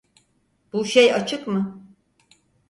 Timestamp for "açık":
1.15-1.47